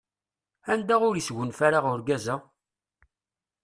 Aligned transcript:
Anda 0.73 0.95
ur 1.07 1.15
isgunfa 1.17 1.63
ara 1.67 1.79
urgaz-a? 1.93 2.35